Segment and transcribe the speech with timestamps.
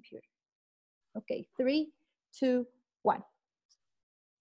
[0.00, 0.28] computer.
[1.12, 1.88] Ok, 3,
[2.40, 2.66] 2,
[3.02, 3.26] 1.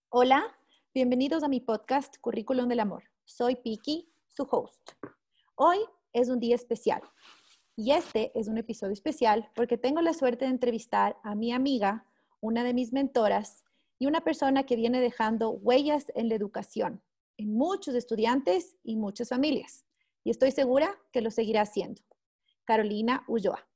[0.10, 0.58] Hola,
[0.94, 3.04] bienvenidos a mi podcast Currículum del Amor.
[3.26, 4.92] Soy Piki, su host.
[5.56, 5.80] Hoy
[6.14, 7.02] es un día especial
[7.76, 12.06] y este es un episodio especial porque tengo la suerte de entrevistar a mi amiga,
[12.40, 13.66] una de mis mentoras
[13.98, 17.04] y una persona que viene dejando huellas en la educación
[17.38, 19.86] en muchos estudiantes y muchas familias.
[20.24, 22.02] Y estoy segura que lo seguirá haciendo.
[22.66, 23.69] Carolina Ulloa.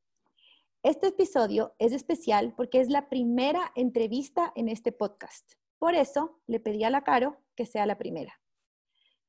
[0.84, 5.54] Este episodio es especial porque es la primera entrevista en este podcast.
[5.80, 8.34] Por eso le pedí a la Caro que sea la primera.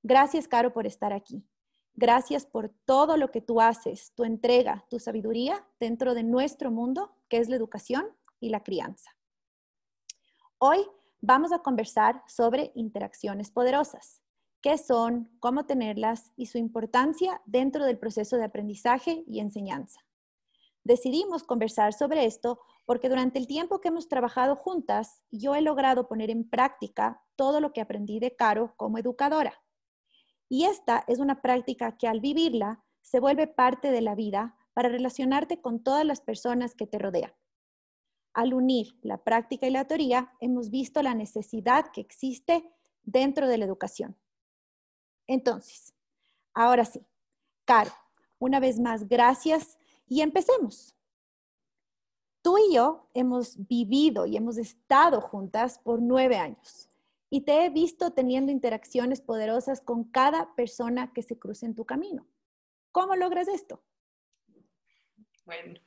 [0.02, 1.46] Gracias, Caro, por estar aquí.
[1.92, 7.16] Gracias por todo lo que tú haces, tu entrega, tu sabiduría dentro de nuestro mundo,
[7.28, 8.08] que es la educación
[8.40, 9.12] y la crianza.
[10.58, 10.84] Hoy
[11.20, 14.22] vamos a conversar sobre interacciones poderosas,
[14.60, 20.00] qué son, cómo tenerlas y su importancia dentro del proceso de aprendizaje y enseñanza.
[20.84, 26.06] Decidimos conversar sobre esto porque durante el tiempo que hemos trabajado juntas, yo he logrado
[26.06, 29.62] poner en práctica todo lo que aprendí de Caro como educadora.
[30.48, 34.90] Y esta es una práctica que al vivirla se vuelve parte de la vida para
[34.90, 37.32] relacionarte con todas las personas que te rodean.
[38.34, 42.68] Al unir la práctica y la teoría, hemos visto la necesidad que existe
[43.02, 44.18] dentro de la educación.
[45.26, 45.94] Entonces,
[46.52, 47.06] ahora sí,
[47.64, 47.92] Caro,
[48.38, 50.94] una vez más, gracias y empecemos.
[52.42, 56.90] Tú y yo hemos vivido y hemos estado juntas por nueve años
[57.30, 61.84] y te he visto teniendo interacciones poderosas con cada persona que se cruce en tu
[61.84, 62.26] camino.
[62.92, 63.82] ¿Cómo logras esto?
[65.44, 65.80] Bueno,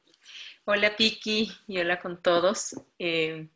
[0.66, 2.76] hola Piki y hola con todos.
[3.00, 3.50] Eh,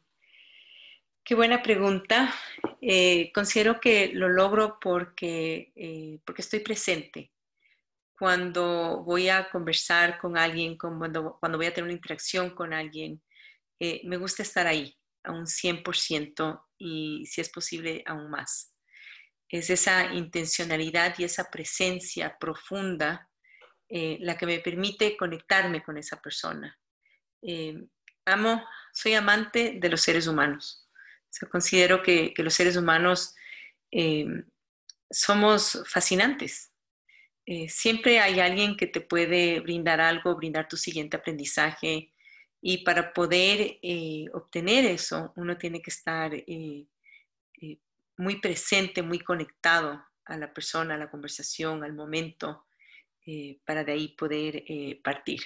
[1.24, 2.34] Qué buena pregunta.
[2.82, 7.32] Eh, considero que lo logro porque, eh, porque estoy presente.
[8.22, 13.20] Cuando voy a conversar con alguien, cuando, cuando voy a tener una interacción con alguien,
[13.80, 18.76] eh, me gusta estar ahí a un 100% y si es posible aún más.
[19.50, 23.28] Es esa intencionalidad y esa presencia profunda
[23.90, 26.80] la que me permite conectarme con esa persona.
[28.26, 28.64] amo,
[28.94, 30.82] soy amante de los seres humanos
[31.50, 33.36] considero que, los seres humanos
[33.92, 34.26] eh,
[35.10, 36.71] somos fascinantes.
[37.54, 42.14] Eh, siempre hay alguien que te puede brindar algo, brindar tu siguiente aprendizaje
[42.62, 46.32] y para poder eh, obtener eso uno tiene que estar
[48.16, 52.68] muy presente, muy conectado a la persona, a la conversación, al momento,
[53.66, 54.64] para de ahí poder
[55.04, 55.42] partir.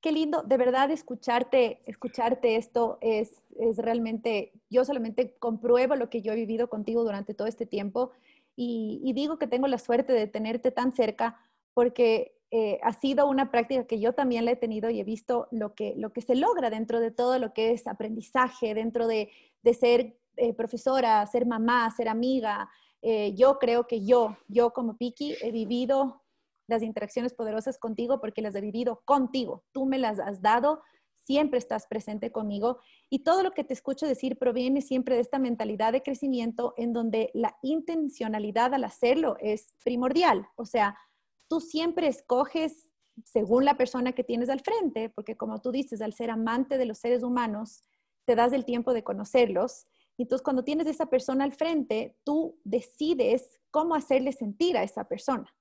[0.00, 6.22] Qué lindo, de verdad escucharte, escucharte esto es, es realmente, yo solamente compruebo lo que
[6.22, 8.12] yo he vivido contigo durante todo este tiempo
[8.60, 11.38] y, digo que tengo la suerte de tenerte tan cerca
[11.74, 15.46] porque eh, ha sido una práctica que yo también la he tenido y he visto
[15.52, 19.30] lo que, lo que se logra dentro de todo lo que es aprendizaje, dentro de,
[19.62, 22.68] de ser eh, profesora, ser mamá, ser amiga.
[23.00, 26.24] Eh, yo creo que yo, yo como Piki, he vivido
[26.66, 29.62] las interacciones poderosas contigo porque las he vivido contigo.
[29.70, 30.82] Tú me las has dado,
[31.28, 32.78] siempre estás presente conmigo
[33.10, 36.94] y todo lo que te escucho decir proviene siempre de esta mentalidad de crecimiento en
[36.94, 40.48] donde la intencionalidad al hacerlo es primordial.
[40.56, 40.98] O sea,
[41.46, 42.90] tú siempre escoges
[43.24, 46.86] según la persona que tienes al frente, porque como tú dices, al ser amante de
[46.86, 47.82] los seres humanos,
[48.24, 49.86] te das el tiempo de conocerlos.
[50.16, 55.52] Entonces cuando tienes esa persona al frente, tú decides cómo hacerle sentir a esa persona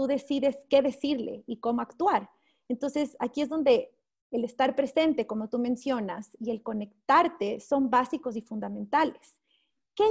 [0.00, 2.30] tú decides qué decirle y cómo actuar.
[2.68, 3.92] Entonces, aquí es donde
[4.30, 9.38] el estar presente, como tú mencionas, y el conectarte son básicos y fundamentales.
[9.94, 10.04] ¿Qué,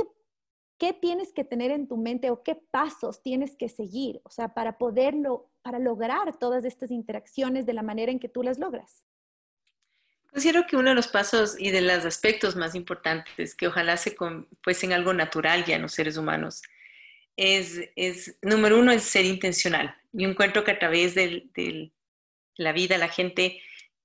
[0.78, 4.54] qué tienes que tener en tu mente o qué pasos tienes que seguir, o sea,
[4.54, 9.04] para poderlo, para lograr todas estas interacciones de la manera en que tú las logras?
[10.32, 14.16] Considero que uno de los pasos y de los aspectos más importantes que ojalá se
[14.62, 16.62] fuesen algo natural ya en los seres humanos
[17.40, 19.96] es, número uno, es ser intencional.
[20.12, 21.92] Yo encuentro que a través de
[22.56, 23.62] la vida la gente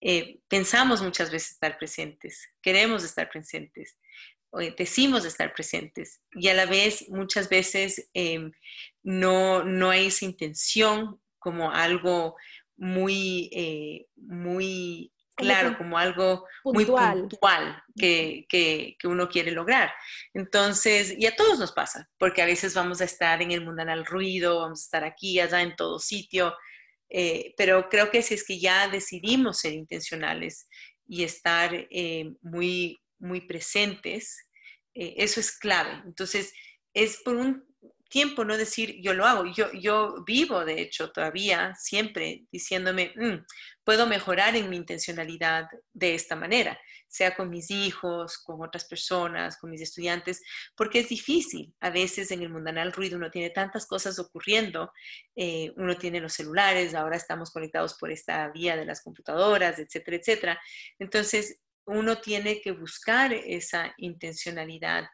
[0.07, 3.97] eh, pensamos muchas veces estar presentes, queremos estar presentes,
[4.77, 8.53] decimos estar presentes y a la vez muchas veces em,
[9.03, 12.37] no, no hay esa intención como algo
[12.77, 19.91] muy, eh, muy claro, como algo muy puntual que, que, uno quiere lograr.
[20.35, 24.05] Entonces, y a todos nos pasa, porque a veces vamos a estar en el mundanal
[24.05, 26.55] ruido, vamos a estar aquí, allá, en todo sitio,
[27.09, 30.67] eh, pero creo que si es que ya decidimos ser intencionales
[31.07, 34.49] y estar eh, muy, muy presentes,
[34.95, 36.03] eh, eso es clave.
[36.05, 36.53] Entonces,
[36.95, 37.65] es por un,
[38.09, 39.45] tiempo no decir yo lo hago.
[39.53, 43.45] Yo, yo vivo, de hecho, todavía siempre diciéndome, mm,
[43.85, 46.79] puedo mejorar en mi intencionalidad de esta manera,
[47.09, 50.43] sea con mis hijos, con otras personas, con mis estudiantes,
[50.77, 51.73] porque es difícil.
[51.81, 54.91] A veces en el mundanal ruido uno tiene tantas cosas ocurriendo,
[55.37, 60.17] eh, uno tiene los celulares, ahora estamos conectados por esta vía de las computadoras, etcétera,
[60.17, 60.61] etcétera.
[60.99, 65.05] Entonces, uno tiene que buscar esa intencionalidad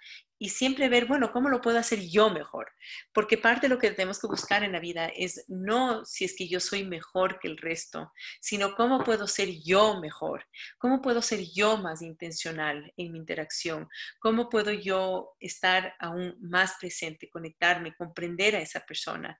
[0.43, 2.73] y siempre ver, bueno, ¿cómo lo puedo hacer yo mejor?
[3.13, 6.35] Porque parte de lo que tenemos que buscar en la vida es no si es
[6.35, 8.11] que yo soy mejor que el resto,
[8.41, 10.47] sino cómo puedo ser yo mejor,
[10.79, 13.87] cómo puedo ser yo más intencional en mi interacción,
[14.19, 19.39] cómo puedo yo estar aún más presente, conectarme, comprender a esa persona.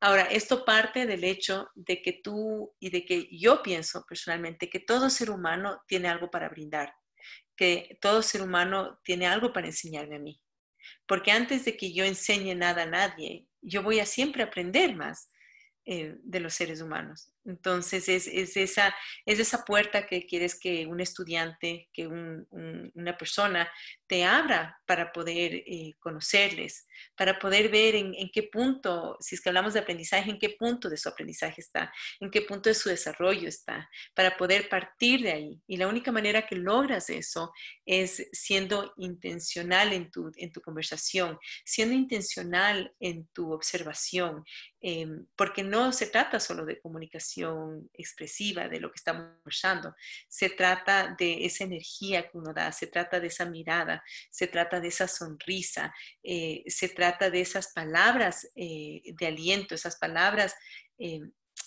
[0.00, 4.80] Ahora, esto parte del hecho de que tú y de que yo pienso personalmente que
[4.80, 6.92] todo ser humano tiene algo para brindar
[7.58, 10.40] que todo ser humano tiene algo para enseñarme a mí.
[11.06, 15.28] Porque antes de que yo enseñe nada a nadie, yo voy a siempre aprender más
[15.84, 17.32] eh, de los seres humanos.
[17.48, 23.70] Entonces es, esa, es esa puerta que quieres que un estudiante, que una persona
[24.06, 26.86] te abra para poder eh, conocerles,
[27.16, 30.88] para poder ver en, qué punto, si es que hablamos de aprendizaje, en qué punto
[30.88, 35.32] de su aprendizaje está, en qué punto de su desarrollo está, para poder partir de
[35.32, 35.60] ahí.
[35.66, 37.52] Y la única manera que logras eso
[37.86, 44.44] es siendo intencional en tu, en tu conversación, siendo intencional en tu observación,
[44.80, 47.37] em, porque no se trata solo de comunicación,
[47.92, 49.94] expresiva de lo que estamos conversando.
[50.28, 54.80] Se trata de esa energía que uno da, se trata de esa mirada, se trata
[54.80, 60.54] de esa sonrisa, eh, se trata de esas palabras eh, de aliento, esas palabras
[60.98, 61.20] eh,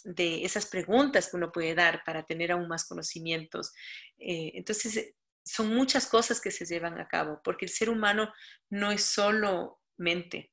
[0.03, 3.71] de esas preguntas que uno puede dar para tener aún más conocimientos.
[4.17, 5.13] entonces,
[5.43, 8.31] son muchas cosas que se llevan a cabo, porque el ser humano
[8.69, 10.51] no es solo mente,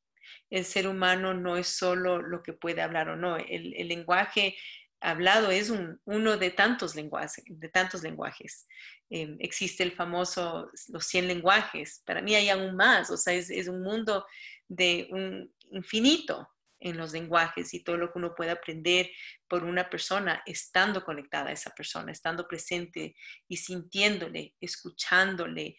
[0.51, 3.37] el ser humano no es solo lo que puede hablar o no.
[3.37, 4.57] El lenguaje
[5.01, 5.73] hablado es
[6.05, 7.45] uno de tantos lenguajes.
[7.47, 8.67] De tantos lenguajes.
[9.11, 12.03] Em, existe el famoso, los 100 lenguajes.
[12.05, 14.27] Para mí hay aún más, o sea, es, un mundo
[14.69, 16.49] de un infinito
[16.81, 19.11] en los lenguajes y todo lo que uno puede aprender
[19.49, 23.17] por una persona estando conectada a esa persona, estando presente
[23.49, 25.77] y sintiéndole, escuchándole,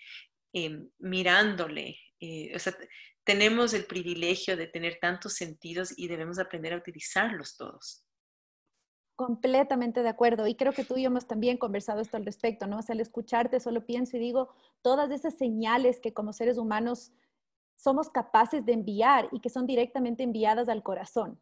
[0.53, 1.99] em, mirándole.
[2.19, 2.75] Eh, o sea,
[3.23, 8.03] tenemos el privilegio de tener tantos sentidos y debemos aprender a utilizarlos todos.
[9.19, 10.47] Completamente de acuerdo.
[10.47, 12.77] Y creo que tú y yo hemos también conversado esto al respecto, ¿no?
[12.77, 14.47] O sea, al escucharte solo pienso y digo
[14.81, 17.11] todas esas señales que como seres humanos
[17.75, 21.37] somos capaces de enviar y que son directamente enviadas al corazón.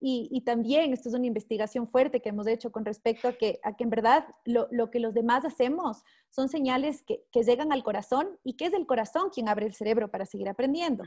[0.00, 3.76] Y, también esto es una investigación fuerte que hemos hecho con respecto a que, a
[3.76, 7.84] que en verdad lo, lo que los demás hacemos son señales que, que llegan al
[7.84, 11.04] corazón y que es el corazón quien abre el cerebro para seguir aprendiendo.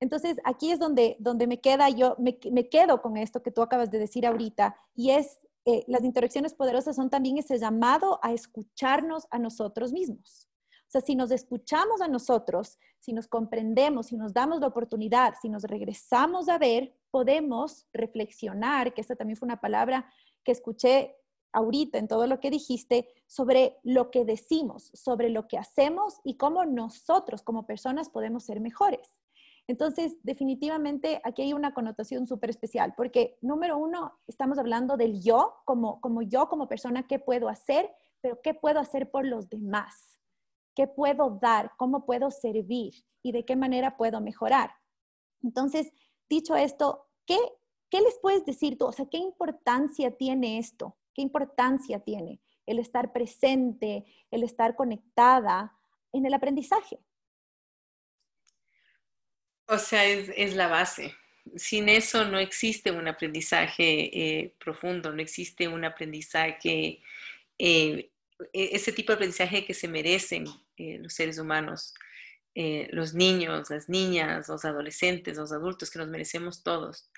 [0.00, 2.38] Entonces, aquí es donde, donde me queda yo, me,
[2.68, 6.96] quedo con esto que tú acabas de decir ahorita, y es, eh, las interacciones poderosas
[6.96, 10.48] son también ese llamado a escucharnos a nosotros mismos.
[10.86, 15.34] O sea, si nos escuchamos a nosotros, si nos comprendemos, si nos damos la oportunidad,
[15.40, 20.08] si nos regresamos a ver, podemos reflexionar, que esta también fue una palabra
[20.44, 21.16] que escuché
[21.52, 26.36] ahorita en todo lo que dijiste, sobre lo que decimos, sobre lo que hacemos y
[26.36, 29.25] cómo nosotros como personas podemos ser mejores.
[29.68, 35.56] Entonces, definitivamente aquí hay una connotación súper especial, porque número uno, estamos hablando del yo,
[35.64, 40.20] como, como yo, como persona, qué puedo hacer, pero qué puedo hacer por los demás,
[40.74, 44.70] qué puedo dar, cómo puedo servir y de qué manera puedo mejorar.
[45.42, 45.92] Entonces,
[46.28, 47.38] dicho esto, ¿qué,
[47.90, 48.86] qué les puedes decir tú?
[48.86, 50.96] O sea, ¿qué importancia tiene esto?
[51.12, 55.76] ¿Qué importancia tiene el estar presente, el estar conectada
[56.12, 57.00] en el aprendizaje?
[59.68, 61.14] O sea, es, la base.
[61.56, 67.02] Sin eso no existe un aprendizaje eh, profundo, no existe un aprendizaje,
[67.58, 68.10] eh,
[68.52, 70.46] e, ese tipo de aprendizaje que se merecen
[70.76, 71.94] eh, los seres humanos,
[72.90, 77.10] los niños, las niñas, los adolescentes, los adultos, que nos merecemos todos.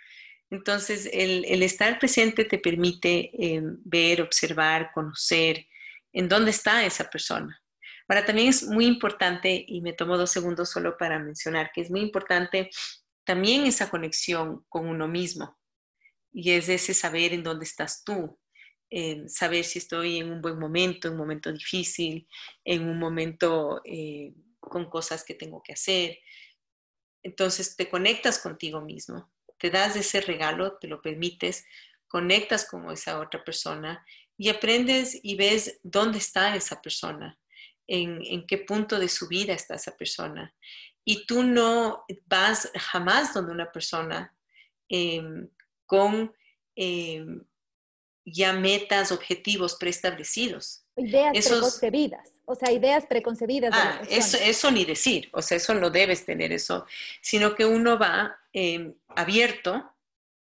[0.51, 3.31] Entonces, el, el estar presente te permite
[3.85, 5.65] ver, observar, conocer
[6.13, 7.63] en dónde está esa persona.
[8.09, 11.91] Ahora, también es muy importante, y me tomo dos segundos solo para mencionar, que es
[11.91, 12.71] muy importante
[13.25, 15.59] también esa conexión con uno mismo.
[16.33, 18.39] Y es ese saber en dónde estás tú,
[19.27, 22.27] saber si estoy en un buen momento, en un momento difícil,
[22.65, 26.19] en un momento eh, con cosas que tengo que hacer.
[27.23, 31.67] Entonces te conectas contigo mismo, te das ese regalo, te lo permites,
[32.07, 34.03] conectas con esa otra persona
[34.39, 37.38] y aprendes y ves dónde está esa persona
[37.89, 40.55] en, qué punto de su vida está esa persona.
[41.05, 44.35] Y tú no vas jamás donde una persona
[44.89, 45.49] em,
[45.87, 46.33] con
[46.77, 47.45] em,
[48.25, 50.85] ya metas, objetivos preestablecidos.
[50.97, 53.71] Ideas preconcebidas, o sea, ideas preconcebidas.
[53.73, 56.87] Ah, eso, eso ni decir, o sea, eso no debes tener eso,
[57.23, 59.95] sino que uno va em, abierto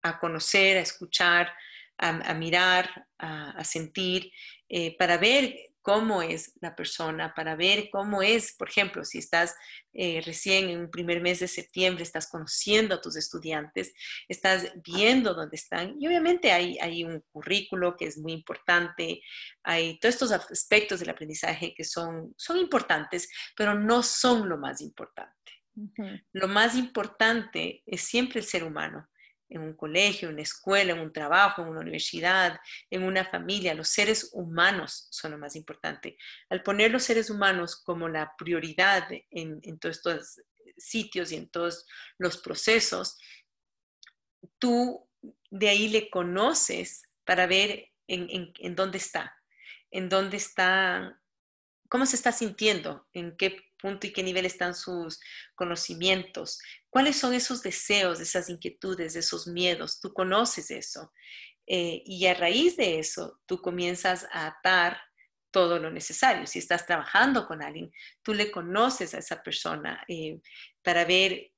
[0.04, 1.52] a conocer, a escuchar,
[1.98, 4.32] a, mirar, a, sentir,
[4.68, 9.56] eh, para ver cómo es la persona, para ver cómo es, por ejemplo, si estás
[9.94, 13.94] eh, recién en un primer mes de septiembre, estás conociendo a tus estudiantes,
[14.28, 19.22] estás viendo dónde están y obviamente hay, hay un currículo que es muy importante,
[19.64, 24.82] hay todos estos aspectos del aprendizaje que son, son importantes, pero no son lo más
[24.82, 25.36] importante.
[26.34, 29.08] Lo más importante es siempre el ser humano
[29.52, 33.74] en un colegio, en una escuela, en un trabajo, en una universidad, en una familia.
[33.74, 36.18] Los seres humanos son lo más importante.
[36.50, 40.42] Al poner los seres humanos como la prioridad en, todos estos
[40.78, 41.86] sitios y en todos
[42.18, 43.18] los procesos,
[44.58, 45.06] tú
[45.50, 49.36] de ahí le conoces para ver en, en dónde está,
[49.92, 51.22] en dónde está,
[51.90, 55.20] cómo se está sintiendo, en qué punto y qué nivel están sus
[55.56, 56.60] conocimientos,
[56.92, 60.00] cuáles son esos deseos, esas inquietudes, esos miedos.
[60.00, 61.12] Tú conoces eso.
[61.66, 65.02] Eh, y a raíz de eso, tú comienzas a atar
[65.52, 66.46] todo lo necesario.
[66.46, 70.42] Si estás trabajando con alguien, tú le conoces a esa persona eh,
[70.84, 71.52] para ver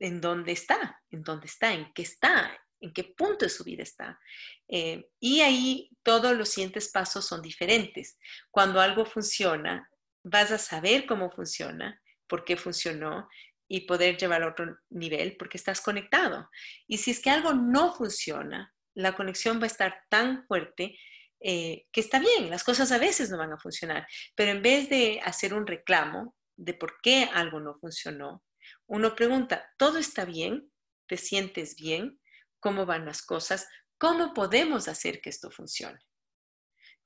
[0.00, 3.84] en dónde está, en dónde está, en qué está, en qué punto de su vida
[3.84, 4.18] está.
[4.66, 8.18] Eh, y ahí todos los siguientes pasos son diferentes.
[8.50, 9.88] Cuando algo funciona,
[10.24, 13.28] vas a saber cómo funciona, por qué funcionó
[13.68, 16.48] y poder llevar a otro nivel porque estás conectado.
[16.86, 20.98] Y si es que algo no funciona, la conexión va a estar tan fuerte
[21.40, 24.88] eh, que está bien, las cosas a veces no van a funcionar, pero en vez
[24.88, 28.42] de hacer un reclamo de por qué algo no funcionó,
[28.86, 30.72] uno pregunta, ¿todo está bien?
[31.06, 32.20] ¿Te sientes bien?
[32.58, 33.68] ¿Cómo van las cosas?
[33.98, 36.00] ¿Cómo podemos hacer que esto funcione?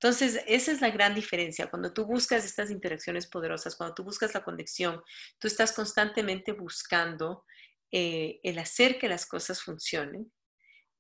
[0.03, 1.71] Entonces, esa es la gran diferencia.
[1.71, 5.01] Cuando tú buscas estas interacciones poderosas, cuando tú buscas la conexión,
[5.39, 7.45] tú estás constantemente buscando
[7.93, 10.33] eh, el hacer que las cosas funcionen.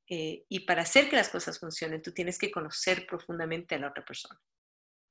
[0.08, 3.88] Eh, y para hacer que las cosas funcionen, tú tienes que conocer profundamente a la
[3.88, 4.40] otra persona.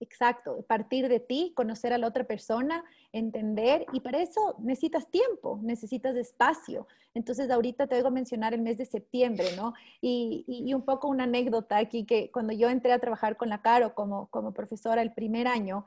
[0.01, 5.60] Exacto, partir de ti, conocer a la otra persona, entender, y para eso necesitas tiempo,
[5.62, 6.88] necesitas espacio.
[7.13, 9.75] Entonces, ahorita te oigo mencionar el mes de septiembre, ¿no?
[10.01, 13.93] Y, un poco una anécdota aquí, que cuando yo entré a trabajar con la Caro
[13.93, 15.86] como, como profesora el primer año,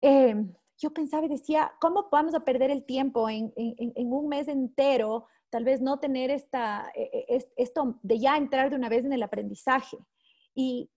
[0.00, 4.48] em, yo pensaba y decía, ¿cómo vamos a perder el tiempo en, en un mes
[4.48, 5.26] entero?
[5.50, 9.12] Tal vez no tener esta, e, e, esto de ya entrar de una vez en
[9.12, 9.98] el aprendizaje.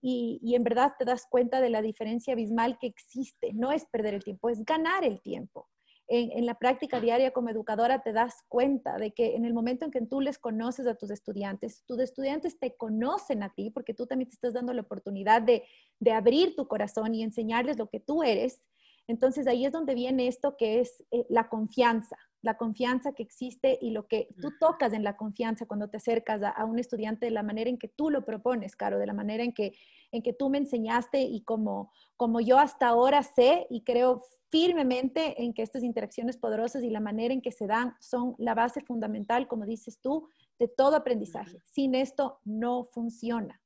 [0.02, 3.52] Y, en verdad te das cuenta de la diferencia abismal que existe.
[3.54, 5.68] No es perder el tiempo, es ganar el tiempo.
[6.06, 9.90] En, la práctica diaria como educadora te das cuenta de que en el momento en
[9.90, 14.06] que tú les conoces a tus estudiantes, tus estudiantes te conocen a ti porque tú
[14.06, 15.64] también te estás dando la oportunidad de,
[16.12, 18.62] abrir tu corazón y enseñarles lo que tú eres.
[19.06, 23.78] Entonces ahí es donde viene esto que es eh, la confianza la confianza que existe
[23.80, 27.32] y lo que tú tocas en la confianza cuando te acercas a, un estudiante de
[27.32, 29.72] la manera en que tú lo propones, Caro, de la manera en que,
[30.12, 35.42] en que tú me enseñaste y como, como yo hasta ahora sé y creo firmemente
[35.42, 38.82] en que estas interacciones poderosas y la manera en que se dan son la base
[38.82, 41.62] fundamental, como dices tú, de todo aprendizaje.
[41.64, 43.60] Sin esto no funciona.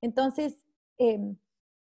[0.00, 0.56] Entonces,
[0.96, 1.36] em,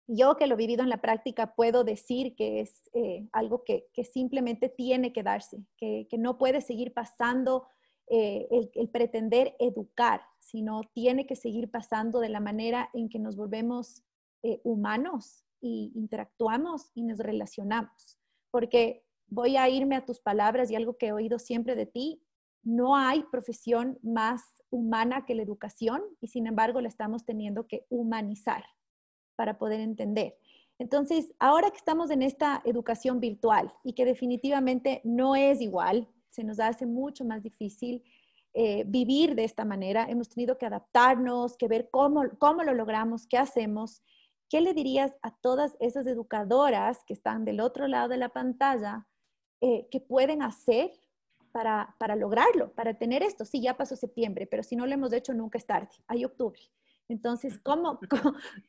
[0.08, 3.86] yo que lo he vivido en la práctica puedo decir que es eh, algo que,
[4.10, 7.68] simplemente tiene que darse, que, no puede seguir pasando
[8.08, 13.36] eh, el, pretender educar, sino tiene que seguir pasando de la manera en que nos
[13.36, 14.02] volvemos
[14.42, 18.18] eh, humanos y interactuamos y nos relacionamos.
[18.50, 22.22] Porque voy a irme a tus palabras y algo que he oído siempre de ti,
[22.62, 27.84] no hay profesión más humana que la educación y sin embargo la estamos teniendo que
[27.90, 28.64] humanizar
[29.38, 30.36] para poder entender.
[30.80, 36.42] Entonces, ahora que estamos en esta educación virtual y que definitivamente no es igual, se
[36.42, 38.02] nos hace mucho más difícil
[38.52, 43.28] eh, vivir de esta manera, hemos tenido que adaptarnos, que ver cómo, cómo lo logramos,
[43.28, 44.02] qué hacemos.
[44.48, 49.06] ¿Qué le dirías a todas esas educadoras que están del otro lado de la pantalla
[49.60, 50.90] eh, que pueden hacer
[51.52, 53.44] para, para lograrlo, para tener esto?
[53.44, 56.60] Sí, ya pasó septiembre, pero si no lo hemos hecho nunca es tarde, hay octubre.
[57.08, 58.00] Entonces, ¿cómo,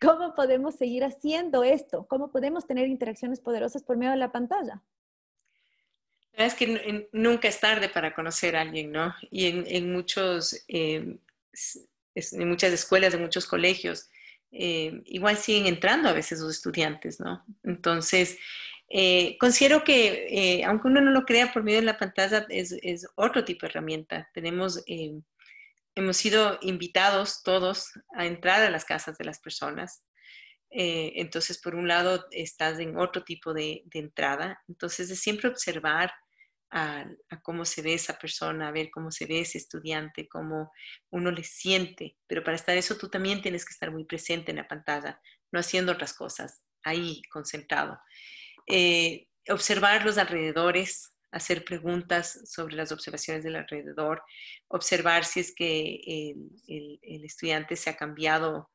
[0.02, 2.08] ¿cómo, podemos seguir haciendo esto?
[2.08, 4.82] ¿Cómo podemos tener interacciones poderosas por medio de la pantalla?
[6.34, 9.14] Es que nunca es tarde para conocer a alguien, ¿no?
[9.30, 11.18] Y en, muchos, em,
[12.14, 14.10] en muchas escuelas, en muchos colegios,
[14.52, 17.44] em, igual siguen entrando a veces los estudiantes, ¿no?
[17.64, 18.38] Entonces,
[19.38, 23.44] considero que, aunque uno no lo crea por medio de la pantalla, es, es otro
[23.44, 24.30] tipo de herramienta.
[24.34, 24.82] Tenemos
[26.00, 30.04] hemos sido invitados todos a entrar a las casas de las personas.
[30.72, 34.62] Eh, entonces, por un lado, estás en otro tipo de, entrada.
[34.68, 36.12] Entonces, es siempre observar
[37.42, 40.72] cómo se ve esa persona, ver cómo se ve ese estudiante, cómo
[41.10, 42.16] uno le siente.
[42.28, 45.20] Pero para estar eso, tú también tienes que estar muy presente en la pantalla,
[45.52, 48.00] no haciendo otras cosas, ahí concentrado.
[48.68, 54.24] Eh, observar los alrededores, hacer preguntas sobre las observaciones del alrededor,
[54.68, 56.34] observar si es que
[56.68, 58.70] el, estudiante se ha cambiado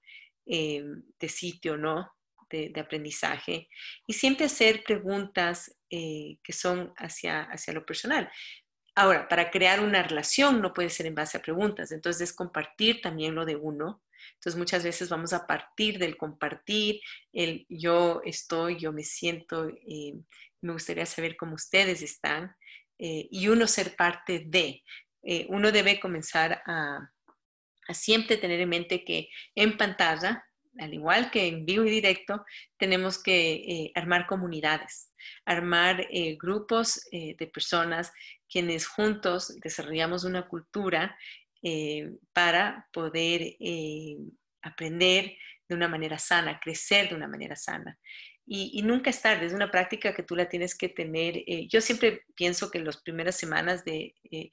[0.46, 0.84] eh,
[1.18, 2.12] de sitio, ¿no?
[2.50, 3.68] De, aprendizaje.
[4.06, 8.30] Y siempre hacer preguntas eh, que son hacia, hacia lo personal.
[8.94, 13.00] Ahora, para crear una relación no puede ser en base a preguntas, entonces es compartir
[13.00, 14.02] también lo de uno.
[14.34, 17.00] Entonces muchas veces vamos a partir del compartir,
[17.32, 20.14] el yo estoy, yo me siento, eh,
[20.64, 22.56] me gustaría saber cómo ustedes están
[22.98, 24.82] eh, y uno ser parte de.
[25.22, 27.10] Eh, uno debe comenzar a,
[27.92, 30.42] siempre tener en mente que en pantalla,
[30.78, 32.42] al igual que en vivo y directo,
[32.78, 35.12] tenemos que eh, armar comunidades,
[35.44, 38.10] armar grupos de personas
[38.48, 41.14] quienes juntos desarrollamos una cultura
[42.32, 43.56] para poder
[44.62, 45.36] aprender
[45.68, 47.98] de una manera sana, crecer de una manera sana.
[48.46, 51.38] Y, nunca es tarde, es una práctica que tú la tienes que tener.
[51.46, 54.50] Eh, yo siempre pienso que las primeras semanas de, eh,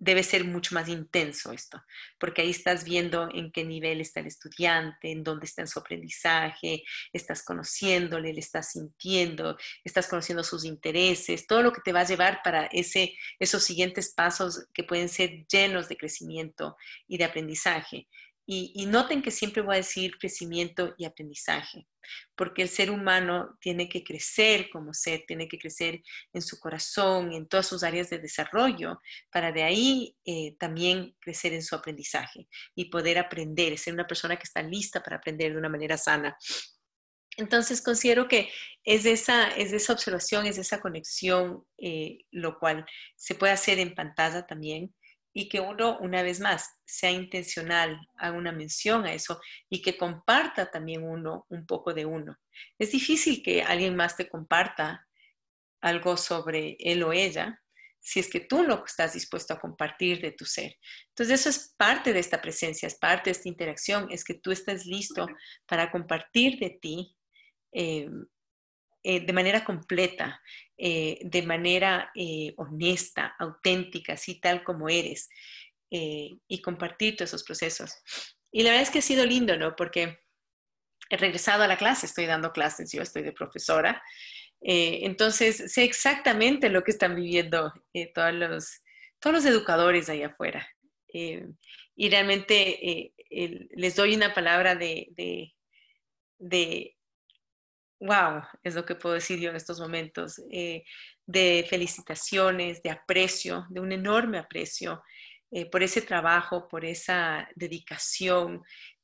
[0.00, 1.80] debe ser mucho más intenso esto,
[2.18, 5.78] porque ahí estás viendo en qué nivel está el estudiante, en dónde está en su
[5.78, 6.82] aprendizaje,
[7.12, 12.06] estás conociéndole, le estás sintiendo, estás conociendo sus intereses, todo lo que te va a
[12.06, 18.08] llevar para ese, esos siguientes pasos que pueden ser llenos de crecimiento y de aprendizaje.
[18.52, 21.86] Y, noten que siempre voy a decir crecimiento y aprendizaje,
[22.34, 26.02] porque el ser humano tiene que crecer como ser, tiene que crecer
[26.32, 31.52] en su corazón, en todas sus áreas de desarrollo, para de ahí eh, también crecer
[31.52, 35.58] en su aprendizaje y poder aprender, ser una persona que está lista para aprender de
[35.58, 36.36] una manera sana.
[37.36, 38.50] Entonces considero que
[38.82, 42.84] es esa, es esa observación, es esa conexión, eh, lo cual
[43.14, 44.92] se puede hacer en pantalla también,
[45.32, 49.96] y que uno, una vez más, sea intencional, haga una mención a eso y que
[49.96, 52.36] comparta también uno un poco de uno.
[52.78, 55.06] Es difícil que alguien más te comparta
[55.80, 57.60] algo sobre él o ella
[58.02, 60.74] si es que tú no estás dispuesto a compartir de tu ser.
[61.08, 64.50] Entonces eso es parte de esta presencia, es parte de esta interacción, es que tú
[64.50, 65.26] estés listo
[65.66, 67.14] para compartir de ti
[67.72, 68.08] eh,
[69.02, 70.40] eh, de manera completa,
[70.82, 75.28] eh, de manera eh, honesta, auténtica, así tal como eres,
[75.90, 77.92] y compartir todos esos procesos.
[78.50, 79.74] Y la verdad es que ha sido lindo, ¿no?
[79.76, 80.20] Porque
[81.10, 84.00] he regresado a la clase, estoy dando clases, yo estoy de profesora,
[84.60, 87.72] entonces sé exactamente lo que están viviendo
[88.14, 88.80] todos, los,
[89.18, 90.66] todos los educadores ahí afuera.
[91.12, 93.12] y realmente
[93.70, 95.08] les doy una palabra de,
[96.38, 96.96] de
[98.00, 100.84] wow, es lo que puedo decir yo en estos momentos, eh,
[101.26, 105.02] de felicitaciones, de aprecio, de un enorme aprecio
[105.50, 108.62] eh, por ese trabajo, por esa dedicación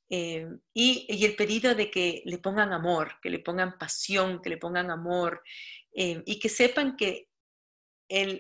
[0.09, 4.57] eh, y, el pedido de que le pongan amor, que le pongan pasión, que le
[4.57, 5.43] pongan amor
[5.99, 7.31] y que sepan que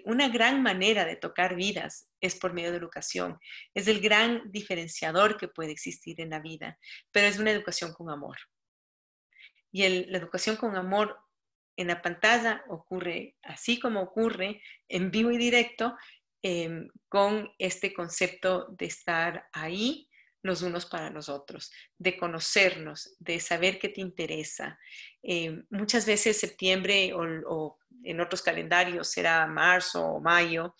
[0.05, 3.38] una gran manera de tocar vidas es por medio de educación.
[3.75, 6.79] Es el gran diferenciador que puede existir en la vida,
[7.11, 8.37] pero es una educación con amor.
[9.77, 11.19] Y la educación con amor
[11.77, 15.95] en la pantalla ocurre así como ocurre en vivo y directo
[16.41, 20.09] em, con este concepto de estar ahí
[20.41, 24.79] los unos para los otros, de conocernos, de saber qué te interesa.
[25.23, 30.75] Em, muchas veces septiembre o, en otros calendarios será marzo o mayo,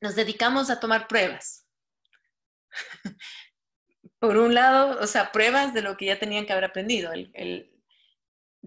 [0.00, 1.66] nos dedicamos a tomar pruebas.
[4.18, 7.12] Por un lado, o sea, pruebas de lo que ya tenían que haber aprendido.
[7.12, 7.71] el,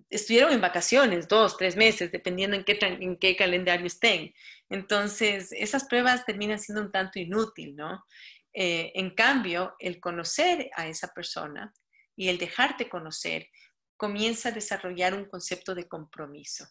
[0.10, 4.34] estuvieron en vacaciones, dos, tres meses, dependiendo en qué, en qué calendario estén.
[4.70, 8.06] Entonces, esas pruebas terminan siendo un tanto inútil, ¿no?
[8.54, 11.74] Eh, en cambio, el conocer a esa persona
[12.16, 13.50] y el dejarte conocer
[13.98, 16.66] comienza a desarrollar un concepto de compromiso.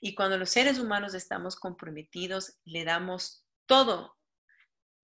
[0.00, 4.16] Y cuando los seres humanos estamos comprometidos, le damos todo,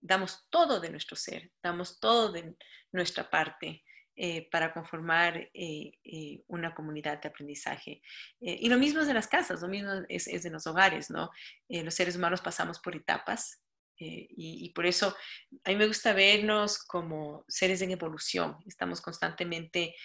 [0.01, 2.55] damos todo de nuestro ser, damos todo de
[2.91, 3.83] nuestra parte
[4.15, 8.01] eh, para conformar eh, eh, una comunidad de aprendizaje.
[8.39, 11.29] y lo mismo es de las casas, lo mismo es, es de los hogares, ¿no?
[11.69, 13.59] los seres humanos pasamos por etapas
[13.97, 14.27] y,
[14.65, 15.15] y, por eso
[15.63, 18.57] a mí me gusta vernos como seres en evolución.
[18.65, 19.95] Estamos constantemente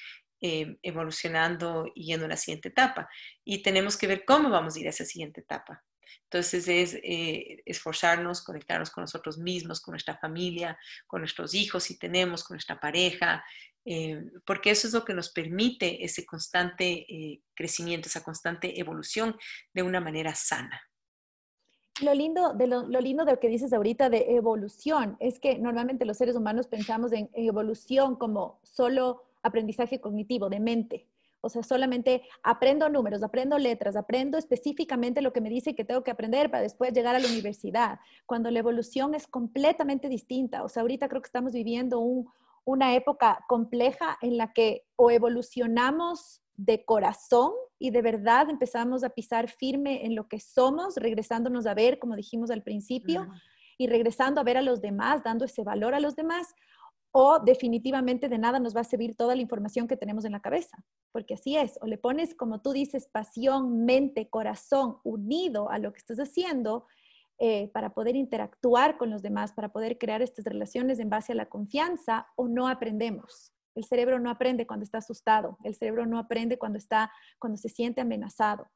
[0.41, 3.09] eh, evolucionando y yendo a la siguiente etapa.
[3.45, 5.83] Y tenemos que ver cómo vamos a ir a esa siguiente etapa.
[6.31, 11.99] Entonces es eh, esforzarnos, conectarnos con nosotros mismos, con nuestra familia, con nuestros hijos si
[11.99, 13.45] tenemos, con nuestra pareja,
[13.85, 17.07] eh, porque eso es lo que nos permite ese constante
[17.55, 19.37] crecimiento, esa constante evolución
[19.73, 20.81] de una manera sana.
[22.01, 26.05] Lo lindo, de lo, lindo de lo que dices ahorita de evolución es que normalmente
[26.05, 31.09] los seres humanos pensamos en evolución como solo aprendizaje cognitivo, de mente.
[31.41, 36.05] O sea, solamente aprendo números, aprendo letras, aprendo específicamente lo que me dice que tengo
[36.05, 40.63] que aprender para después llegar a la universidad, cuando la evolución es completamente distinta.
[40.63, 41.99] O sea, ahorita creo que estamos viviendo
[42.65, 49.11] una época compleja en la que o evolucionamos de corazón y de verdad empezamos a
[49.11, 53.29] pisar firme en lo que somos, regresándonos a ver, como dijimos al principio,
[53.79, 56.55] y regresando a ver a los demás, dando ese valor a los demás,
[57.13, 60.41] o definitivamente de nada nos va a servir toda la información que tenemos en la
[60.41, 65.79] cabeza, porque así es, o le pones, como tú dices, pasión, mente, corazón unido a
[65.79, 66.87] lo que estás haciendo
[67.39, 71.37] eh, para poder interactuar con los demás, para poder crear estas relaciones en base a
[71.37, 73.53] la confianza, o no aprendemos.
[73.75, 77.69] El cerebro no aprende cuando está asustado, el cerebro no aprende cuando está, cuando se
[77.69, 78.67] siente amenazado.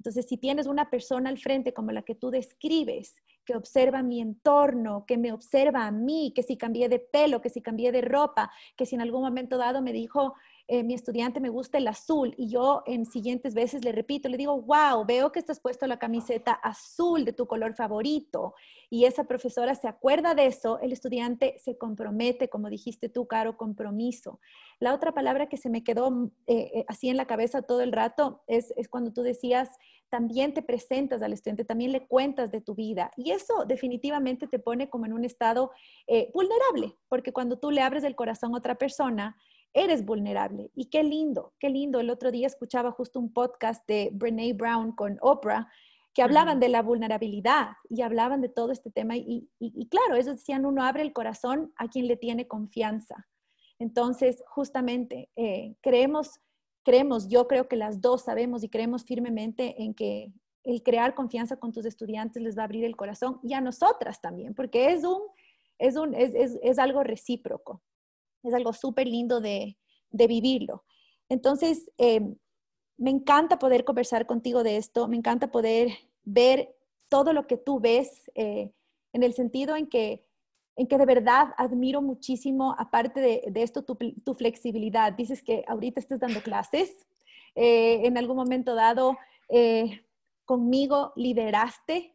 [0.00, 4.20] Entonces, si tienes una persona al frente como la que tú describes, que observa mi
[4.20, 8.00] entorno, que me observa a mí, que si cambié de pelo, que si cambié de
[8.00, 10.34] ropa, que si en algún momento dado me dijo,
[10.68, 14.36] eh, mi estudiante me gusta el azul y yo en siguientes veces le repito, le
[14.36, 18.54] digo, wow, veo que estás puesto la camiseta azul de tu color favorito
[18.88, 23.56] y esa profesora se acuerda de eso, el estudiante se compromete, como dijiste tú, Caro,
[23.56, 24.40] compromiso.
[24.78, 27.92] La otra palabra que se me quedó eh, eh, así en la cabeza todo el
[27.92, 29.70] rato es, es cuando tú decías,
[30.08, 33.12] también te presentas al estudiante, también le cuentas de tu vida.
[33.16, 35.70] Y eso definitivamente te pone como en un estado
[36.34, 39.36] vulnerable, porque cuando tú le abres el corazón a otra persona,
[39.72, 40.70] eres vulnerable.
[40.74, 42.00] Y qué lindo, qué lindo.
[42.00, 45.68] El otro día escuchaba justo un podcast de Brene Brown con Oprah
[46.12, 49.16] que hablaban de la vulnerabilidad y hablaban de todo este tema.
[49.16, 49.48] Y,
[49.90, 53.28] claro, ellos decían, uno abre el corazón a quien le tiene confianza.
[53.78, 56.40] Entonces, justamente, eh, creemos,
[56.82, 60.32] creemos, yo creo que las dos sabemos y creemos firmemente en que
[60.64, 64.20] el crear confianza con tus estudiantes les va a abrir el corazón y a nosotras
[64.20, 65.22] también, porque es un,
[65.78, 67.82] es un, es, es algo recíproco
[68.42, 69.76] es algo súper lindo de,
[70.10, 70.84] vivirlo.
[71.28, 72.36] Entonces, em,
[72.96, 75.88] me encanta poder conversar contigo de esto, me encanta poder
[76.24, 76.74] ver
[77.08, 78.72] todo lo que tú ves eh,
[79.12, 80.24] en el sentido en que,
[80.76, 85.12] en que de verdad admiro muchísimo, aparte de, esto, tu, flexibilidad.
[85.12, 87.06] Dices que ahorita estás dando clases,
[87.54, 89.16] eh, en algún momento dado
[89.48, 90.04] eh,
[90.44, 92.14] conmigo lideraste,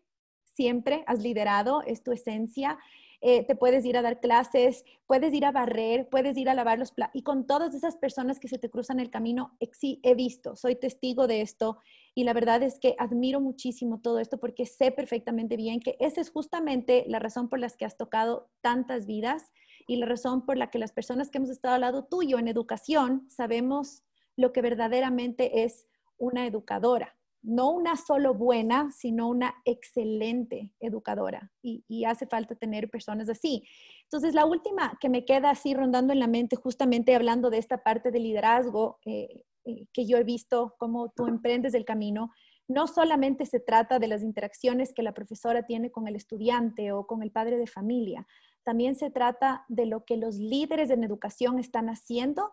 [0.55, 2.79] siempre has liderado, es tu esencia.
[3.27, 6.77] Eh, te puedes ir a dar clases, puedes ir a barrer, puedes ir a lavar
[6.77, 7.15] los platos.
[7.15, 10.75] Y con todas esas personas que se te cruzan el camino, sí, he visto, soy
[10.75, 11.79] testigo de esto.
[12.13, 16.21] Y la verdad es que admiro muchísimo todo esto porque sé perfectamente bien que esa
[16.21, 19.51] es justamente la razón por la que has tocado tantas vidas
[19.87, 22.47] y la razón por la que las personas que hemos estado al lado tuyo en
[22.47, 24.03] educación sabemos
[24.35, 25.87] lo que verdaderamente es
[26.19, 31.51] una educadora no una solo buena, sino una excelente educadora.
[31.61, 33.63] Y, hace falta tener personas así.
[34.03, 37.83] Entonces, la última que me queda así rondando en la mente, justamente hablando de esta
[37.83, 42.31] parte de liderazgo eh, eh, que yo he visto, cómo tú emprendes el camino,
[42.67, 47.05] no solamente se trata de las interacciones que la profesora tiene con el estudiante o
[47.05, 48.27] con el padre de familia,
[48.63, 52.51] también se trata de lo que los líderes en educación están haciendo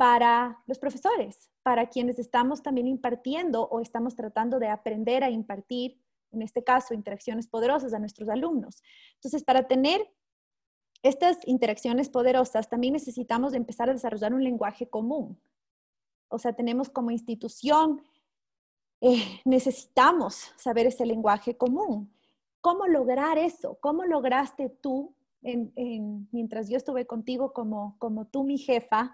[0.00, 6.00] para los profesores, para quienes estamos también impartiendo o estamos tratando de aprender a impartir,
[6.32, 8.82] en este caso, interacciones poderosas a nuestros alumnos.
[9.16, 10.10] Entonces, para tener
[11.02, 15.38] estas interacciones poderosas, también necesitamos empezar a desarrollar un lenguaje común.
[16.28, 18.00] O sea, tenemos como institución,
[19.02, 22.10] eh, necesitamos saber ese lenguaje común.
[22.62, 23.76] ¿Cómo lograr eso?
[23.82, 29.12] ¿Cómo lograste tú, mientras yo estuve contigo como, como tú mi jefa,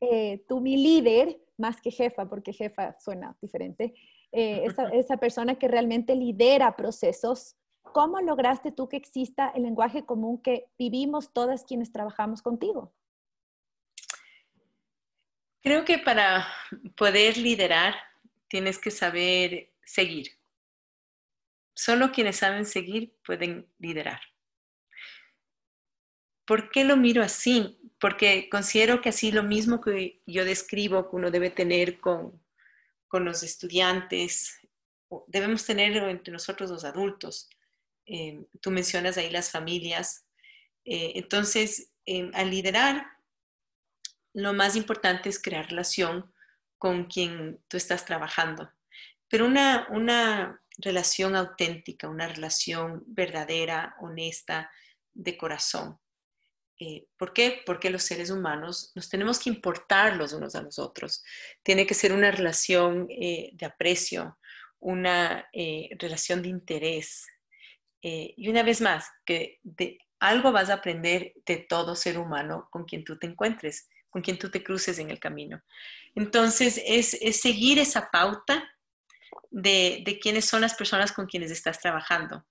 [0.00, 3.94] eh, tú mi líder, más que jefa, porque jefa suena diferente,
[4.32, 10.40] eh, esa, persona que realmente lidera procesos, ¿cómo lograste tú que exista el lenguaje común
[10.40, 12.92] que vivimos todas quienes trabajamos contigo?
[15.62, 16.46] Creo que para
[16.96, 17.94] poder liderar
[18.48, 20.28] tienes que saber seguir.
[21.74, 24.20] Solo quienes saben seguir pueden liderar.
[26.48, 27.78] ¿Por qué lo miro así?
[28.00, 32.40] porque considero que así lo mismo que yo describo que uno debe tener con,
[33.10, 34.60] los estudiantes,
[35.26, 37.48] debemos tenerlo entre nosotros los adultos.
[38.04, 40.26] Eh, tú mencionas ahí las familias.
[40.84, 43.06] Eh, entonces, eh, al liderar,
[44.34, 46.30] lo más importante es crear relación
[46.76, 48.70] con quien tú estás trabajando.
[49.28, 54.70] Pero una, una relación auténtica, una relación verdadera, honesta,
[55.14, 55.98] de corazón.
[56.78, 57.62] Eh, ¿Por qué?
[57.66, 61.24] Porque los seres humanos nos tenemos que importar los unos a los otros.
[61.62, 64.38] Tiene que ser una relación eh, de aprecio,
[64.78, 67.26] una eh, relación de interés.
[68.00, 72.84] y una vez más, que de algo vas a aprender de todo ser humano con
[72.84, 75.60] quien tú te encuentres, con quien tú te cruces en el camino.
[76.14, 78.68] Entonces, es, es seguir esa pauta
[79.50, 82.44] de, de, quiénes son las personas con quienes estás trabajando.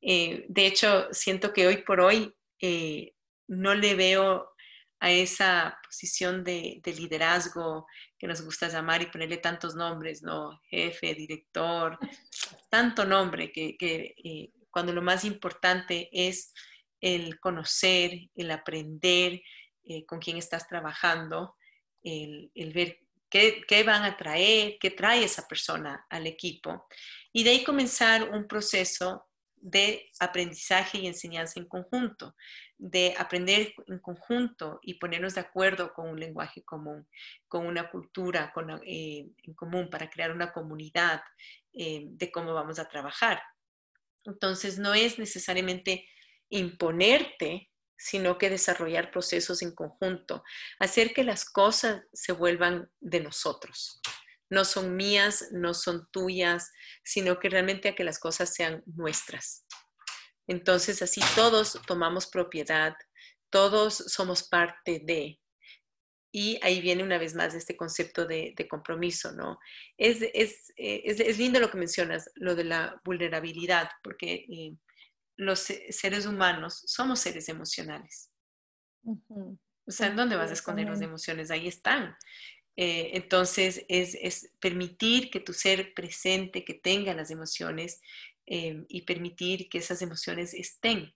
[0.00, 3.14] Eh, de hecho, siento que hoy por hoy eh,
[3.48, 4.50] no le veo
[5.00, 7.86] a esa posición de, liderazgo
[8.18, 10.60] que nos gusta llamar y ponerle tantos nombres, ¿no?
[10.68, 11.98] Jefe, director,
[12.70, 16.52] tanto nombre que, eh, cuando lo más importante es
[17.00, 19.40] el conocer, el aprender
[20.06, 21.56] con quién estás trabajando,
[22.02, 22.98] el, el ver
[23.30, 26.86] qué, qué, van a traer, qué trae esa persona al equipo.
[27.32, 29.27] Y de ahí comenzar un proceso
[29.60, 32.34] de aprendizaje y enseñanza en conjunto,
[32.76, 37.08] de aprender en conjunto y ponernos de acuerdo con un lenguaje común,
[37.48, 38.52] con una cultura
[38.84, 41.22] eh, en común para crear una comunidad
[41.72, 43.42] eh, de cómo vamos a trabajar.
[44.24, 46.08] Entonces, no es necesariamente
[46.50, 50.44] imponerte, sino que desarrollar procesos en conjunto,
[50.78, 54.00] hacer que las cosas se vuelvan de nosotros
[54.50, 56.70] no son mías, no son tuyas,
[57.04, 59.66] sino que realmente a que las cosas sean nuestras.
[60.46, 62.96] Entonces así todos tomamos propiedad,
[63.50, 65.38] todos somos parte de.
[66.32, 69.58] Y ahí viene una vez más este concepto de, compromiso, ¿no?
[69.96, 70.18] Es,
[70.76, 74.76] es, lindo lo que mencionas, lo de la vulnerabilidad, porque eh,
[75.36, 78.30] los seres humanos somos seres emocionales.
[79.04, 81.50] O sea, ¿dónde vas a esconder las emociones?
[81.50, 82.14] Ahí están.
[82.80, 88.00] Eh, entonces, es, permitir que tu ser presente, que tenga las emociones
[88.46, 91.12] eh, y permitir que esas emociones estén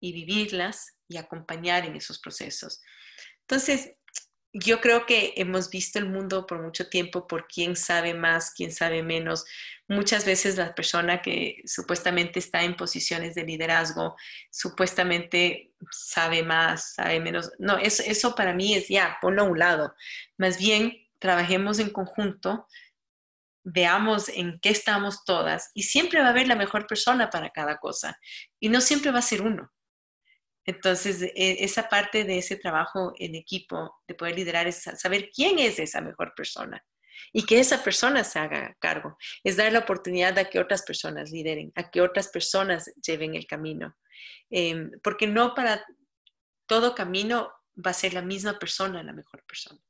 [0.00, 2.80] y vivirlas y acompañar en esos procesos.
[3.42, 3.92] Entonces,
[4.54, 8.72] yo creo que hemos visto el mundo por mucho tiempo por quién sabe más, quién
[8.72, 9.44] sabe menos.
[9.88, 14.16] Muchas veces la persona que supuestamente está en posiciones de liderazgo,
[14.50, 17.50] supuestamente sabe más, sabe menos.
[17.58, 19.94] No, eso, eso para mí es ya, ponlo a un lado.
[20.38, 22.66] Más bien, trabajemos en conjunto,
[23.64, 27.78] veamos en qué estamos todas y siempre va a haber la mejor persona para cada
[27.78, 28.18] cosa
[28.58, 29.72] y no siempre va a ser uno.
[30.64, 35.60] Entonces, e, esa parte de ese trabajo en equipo, de poder liderar, es saber quién
[35.60, 36.84] es esa mejor persona
[37.32, 39.16] y que esa persona se haga cargo.
[39.44, 43.46] Es dar la oportunidad a que otras personas lideren, a que otras personas lleven el
[43.46, 43.96] camino.
[44.50, 45.84] Em, porque no para
[46.66, 49.80] todo camino va a ser la misma persona la mejor persona.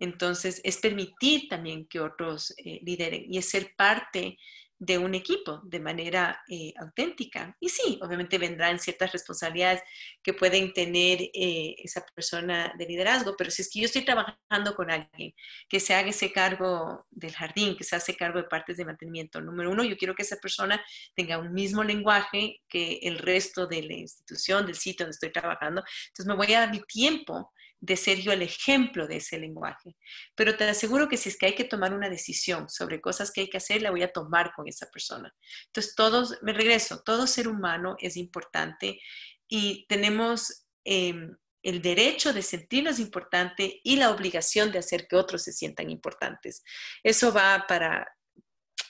[0.00, 4.38] Entonces, es permitir también que otros eh, lideren y es ser parte
[4.84, 7.56] de un equipo de manera eh, auténtica.
[7.60, 9.80] Y sí, obviamente vendrán ciertas responsabilidades
[10.24, 14.74] que pueden tener eh, esa persona de liderazgo, pero si es que yo estoy trabajando
[14.74, 15.34] con alguien
[15.68, 19.40] que se haga ese cargo del jardín, que se hace cargo de partes de mantenimiento,
[19.40, 23.84] número uno, yo quiero que esa persona tenga un mismo lenguaje que el resto de
[23.84, 25.84] la institución, del sitio donde estoy trabajando.
[26.08, 29.96] Entonces me voy a dar mi tiempo de ser yo el ejemplo de ese lenguaje.
[30.36, 33.42] Pero te aseguro que si es que hay que tomar una decisión sobre cosas que
[33.42, 35.34] hay que hacer, la voy a tomar con esa persona.
[35.66, 39.00] Entonces, todos, me regreso, todo ser humano es importante
[39.48, 45.42] y tenemos em, el derecho de sentirnos importante y la obligación de hacer que otros
[45.42, 46.62] se sientan importantes.
[47.02, 48.06] Eso va para,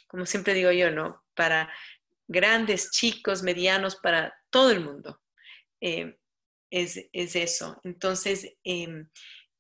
[0.07, 1.25] como siempre digo yo, ¿no?
[1.35, 1.73] Para
[2.29, 5.19] grandes, chicos, medianos, para todo el mundo.
[5.81, 6.15] Em,
[6.73, 7.79] es, eso.
[7.85, 9.09] Entonces, em,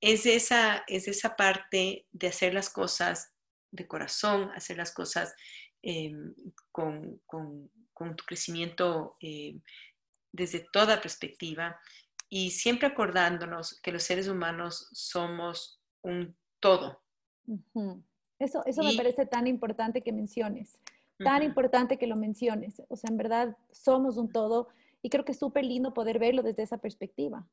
[0.01, 3.33] es, esa, es esa parte de hacer las cosas
[3.71, 5.35] de corazón, hacer las cosas
[5.83, 6.35] em,
[6.73, 7.21] con,
[8.17, 9.61] tu crecimiento em,
[10.33, 11.79] desde toda perspectiva
[12.29, 17.03] y siempre acordándonos que los seres humanos somos un todo.
[18.39, 20.81] Eso, eso me parece tan importante que menciones,
[21.19, 22.83] tan importante que lo menciones.
[22.89, 24.69] O sea, en verdad somos un todo
[25.03, 27.47] y creo que es súper lindo poder verlo desde esa perspectiva.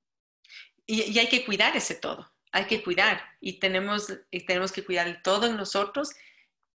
[0.85, 5.07] Y, hay que cuidar ese todo, hay que cuidar y tenemos, y tenemos que cuidar
[5.07, 6.11] el todo en nosotros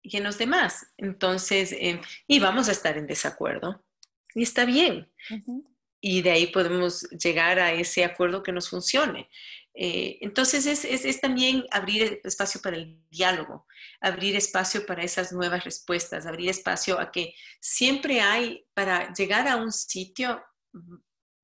[0.02, 0.92] y en los demás.
[0.96, 3.84] Entonces, em, y vamos a estar en desacuerdo
[4.34, 5.10] y está bien.
[6.00, 9.28] Y de ahí podemos llegar a ese acuerdo que nos funcione.
[9.76, 13.66] Eh, entonces es, es, es, también abrir espacio para el diálogo,
[14.00, 19.56] abrir espacio para esas nuevas respuestas, abrir espacio a que siempre hay, para llegar a
[19.56, 20.40] un sitio,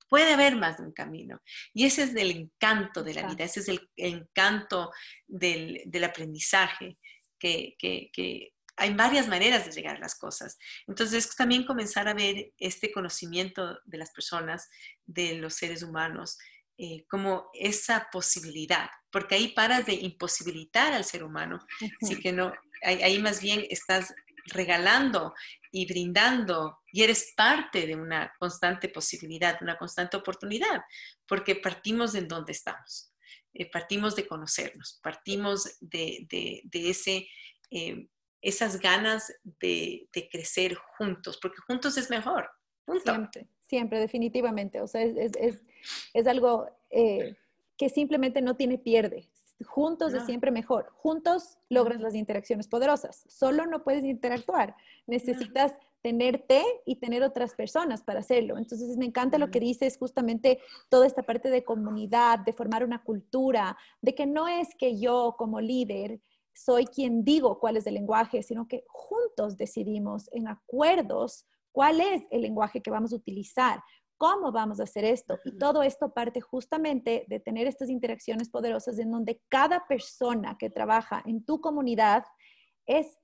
[0.09, 1.41] puede haber más de un camino.
[1.73, 4.93] Y ese es el encanto de la vida, ese es el encanto
[5.27, 6.99] del, aprendizaje,
[7.39, 10.59] que, que, hay varias maneras de llegar a las cosas.
[10.87, 14.71] Entonces, también comenzar a ver este conocimiento de las personas,
[15.05, 16.39] de los seres humanos,
[16.79, 21.59] eh, como esa posibilidad, porque ahí paras de imposibilitar al ser humano,
[22.01, 24.15] así que no, ahí, más bien estás
[24.47, 25.35] regalando
[25.71, 30.83] y brindando y eres parte de una constante posibilidad, una constante oportunidad,
[31.27, 33.13] porque partimos de donde estamos,
[33.55, 36.27] eh, partimos de conocernos, partimos de,
[36.73, 37.29] ese,
[37.71, 38.09] eh,
[38.41, 42.51] esas ganas de, crecer juntos, porque juntos es mejor.
[43.05, 44.81] Siempre, siempre, definitivamente.
[44.81, 47.37] O sea, es, algo eh,
[47.77, 49.31] que simplemente no tiene pierde.
[49.67, 50.91] Juntos es siempre mejor.
[50.95, 53.25] Juntos logras las interacciones poderosas.
[53.29, 54.75] Solo no puedes interactuar.
[55.07, 58.57] Necesitas tenerte y tener otras personas para hacerlo.
[58.57, 63.03] Entonces, me encanta lo que dices, justamente toda esta parte de comunidad, de formar una
[63.03, 66.21] cultura, de que no es que yo como líder
[66.55, 72.23] soy quien digo cuál es el lenguaje, sino que juntos decidimos en acuerdos cuál es
[72.31, 73.83] el lenguaje que vamos a utilizar,
[74.21, 75.39] cómo vamos a hacer esto.
[75.47, 80.69] Y todo esto parte justamente de tener estas interacciones poderosas en donde cada persona que
[80.69, 82.25] trabaja en tu comunidad
[82.85, 83.19] es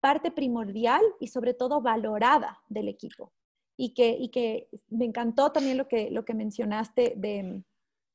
[0.00, 3.32] parte primordial y sobre todo valorada del equipo.
[3.76, 7.62] Y que, y que me encantó también lo que, lo que mencionaste de,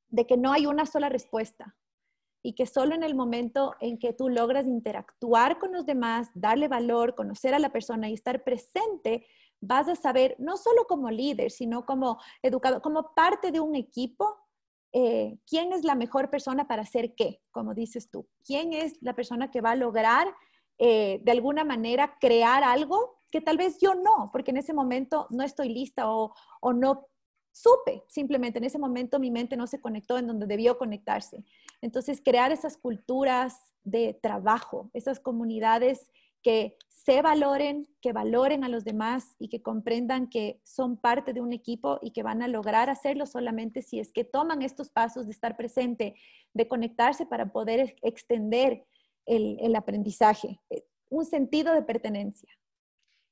[0.09, 1.73] de que no hay una sola respuesta
[2.43, 6.67] y que solo en el momento en que tú logras interactuar con los demás, darle
[6.67, 9.25] valor, conocer a la persona y estar presente,
[9.65, 14.37] vas a saber, no solo como líder, sino como educador, como parte de un equipo,
[14.93, 18.27] eh, quién es la mejor persona para hacer qué, como dices tú.
[18.45, 20.33] ¿Quién es la persona que va a lograr
[20.77, 25.27] eh, de alguna manera crear algo que tal vez yo no, porque en ese momento
[25.29, 27.07] no estoy lista o, o no
[27.51, 31.45] supe, simplemente en ese momento mi mente no se conectó en donde debió conectarse.
[31.81, 36.09] Entonces, crear esas culturas de trabajo, esas comunidades
[36.45, 41.41] que se valoren, que valoren a los demás y que comprendan que son parte de
[41.41, 45.25] un equipo y que van a lograr hacerlo solamente si es que toman estos pasos
[45.25, 46.13] de estar presente,
[46.53, 48.85] de conectarse para poder extender
[49.25, 52.49] el, aprendizaje, eh, un sentido de pertenencia.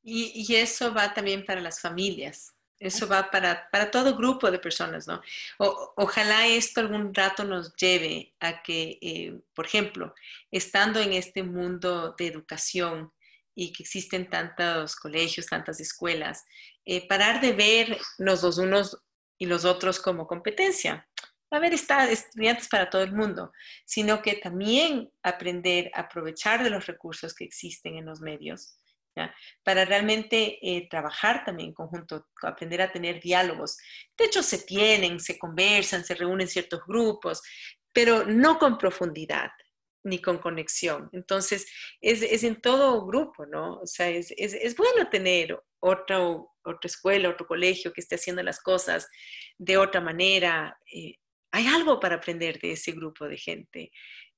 [0.02, 2.52] y, eso va también para las familias.
[2.84, 5.22] Eso va para, todo grupo de personas, ¿no?
[5.58, 10.14] ojalá esto algún rato nos lleve a que, eh, por ejemplo,
[10.52, 13.14] estando en este mundo de educación
[13.56, 16.44] y que existen tantos colegios, tantas escuelas,
[16.84, 18.98] eh, parar de ver los unos
[19.38, 21.08] y los otros como competencia.
[21.52, 23.54] A haber estudiantes para todo el mundo,
[23.86, 28.78] sino que también aprender a aprovechar de los recursos que existen en los medios
[29.64, 33.78] para realmente eh, trabajar también en conjunto, aprender a tener diálogos.
[34.18, 37.42] De hecho, se tienen, se conversan, se reúnen ciertos grupos,
[37.92, 39.52] pero no con profundidad
[40.04, 41.10] ni con conexión.
[41.14, 41.66] Entonces,
[42.02, 43.80] es, en todo grupo, ¿no?
[43.80, 49.08] O sea, es, bueno tener otra, otra escuela, otro colegio que esté haciendo las cosas
[49.58, 50.78] de otra manera.
[50.94, 51.16] Eh,
[51.52, 53.92] hay algo para aprender de ese grupo de gente.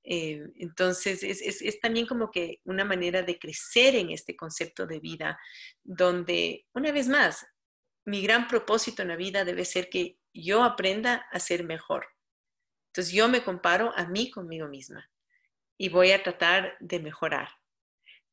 [0.08, 5.38] Eh, entonces, es, también como que una manera de crecer en este concepto de vida,
[5.82, 7.44] donde, una vez más,
[8.04, 12.06] mi gran propósito en la vida debe ser que yo aprenda a ser mejor.
[12.92, 15.10] Entonces, yo me comparo a mí conmigo misma
[15.76, 17.48] y voy a tratar de mejorar.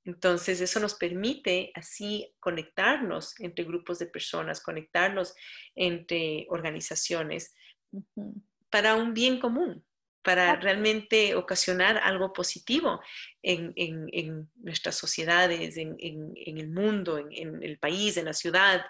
[0.06, 5.34] Entonces, eso nos permite así conectarnos entre grupos de personas, conectarnos
[5.74, 7.56] entre organizaciones
[8.70, 9.84] para un bien común
[10.24, 13.02] para realmente ocasionar algo positivo
[13.42, 18.82] en, nuestras sociedades, en, el mundo, en, el país, en la ciudad,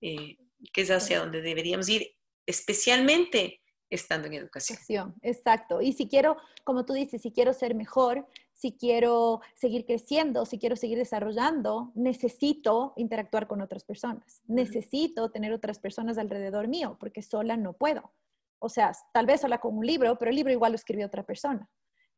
[0.00, 0.36] eh,
[0.72, 2.14] que es hacia donde deberíamos ir,
[2.46, 5.14] especialmente estando en educación.
[5.22, 5.80] Exacto.
[5.80, 10.58] Y si quiero, como tú dices, si quiero ser mejor, si quiero seguir creciendo, si
[10.58, 14.42] quiero seguir desarrollando, necesito interactuar con otras personas.
[14.46, 18.12] Necesito tener otras personas alrededor mío, porque sola no puedo.
[18.58, 21.24] O sea, tal vez sola con un libro, pero el libro igual lo escribió otra
[21.24, 21.68] persona.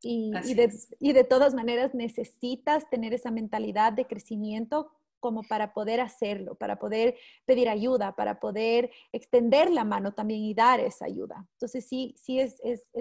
[0.01, 6.79] Y, de, todas maneras necesitas tener esa mentalidad de crecimiento como para poder hacerlo, para
[6.79, 11.45] poder pedir ayuda, para poder extender la mano también y dar esa ayuda.
[11.53, 12.55] Entonces sí, sí es,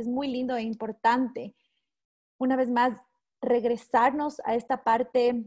[0.07, 1.55] muy lindo e importante,
[2.39, 2.99] una vez más,
[3.41, 5.45] regresarnos a esta parte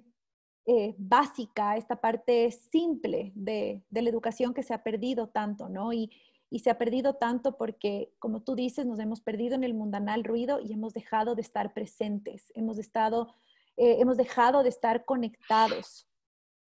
[0.66, 5.92] eh, básica, esta parte simple de, de, la educación que se ha perdido tanto, ¿no?
[5.92, 6.10] Y,
[6.54, 10.26] y se ha perdido tanto porque, como tú dices, nos hemos perdido en el mundanal
[10.26, 13.34] ruido y hemos dejado de estar presentes, hemos, estado,
[13.78, 16.10] eh, hemos dejado de estar conectados,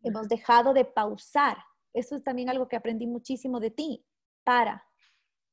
[0.02, 1.58] hemos dejado de pausar.
[1.94, 4.06] Eso es también algo que aprendí muchísimo de ti.
[4.46, 4.86] Para,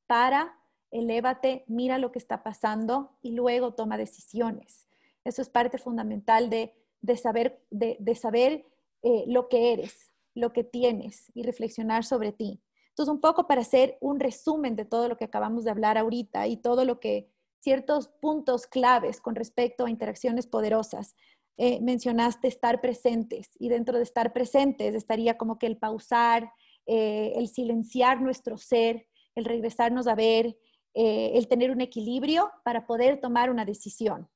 [0.07, 0.57] para,
[0.91, 4.87] elévate, mira lo que está pasando y luego toma decisiones.
[5.25, 6.73] Eso es parte fundamental de,
[7.17, 8.65] saber, de, saber
[9.03, 12.61] eh, lo que eres, lo que tienes y reflexionar sobre ti.
[12.91, 16.47] Entonces, un poco para hacer un resumen de todo lo que acabamos de hablar ahorita
[16.47, 17.29] y todo lo que,
[17.61, 21.15] ciertos puntos claves con respecto a interacciones poderosas.
[21.57, 26.51] Eh, mencionaste estar presentes y dentro de estar presentes estaría como que el pausar,
[26.87, 30.57] eh, el silenciar nuestro ser, el regresarnos a ver,
[30.93, 34.27] eh, el tener un equilibrio para poder tomar una decisión.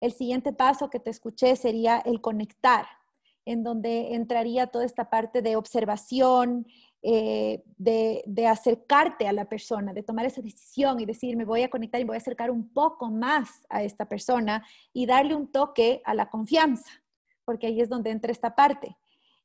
[0.00, 2.86] El siguiente paso que te escuché sería el conectar,
[3.44, 6.66] en donde entraría toda esta parte de observación,
[7.02, 11.70] eh, de, acercarte a la persona, de tomar esa decisión y decir, me voy a
[11.70, 16.02] conectar y voy a acercar un poco más a esta persona y darle un toque
[16.04, 16.90] a la confianza,
[17.46, 18.98] porque ahí es donde entra esta parte.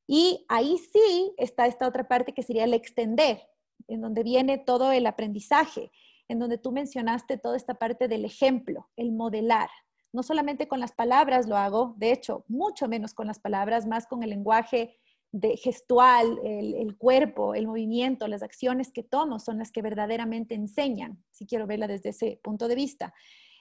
[0.05, 3.41] Y ahí sí está esta otra parte que sería el extender,
[3.87, 5.91] en donde viene todo el aprendizaje,
[6.27, 9.69] en donde tú mencionaste toda esta parte del ejemplo, el modelar.
[10.11, 14.07] No solamente con las palabras lo hago, de hecho, mucho menos con las palabras, más
[14.07, 14.97] con el lenguaje
[15.35, 21.21] de gestual, el, cuerpo, el movimiento, las acciones que tomo son las que verdaderamente enseñan,
[21.29, 23.13] si quiero verla desde ese punto de vista.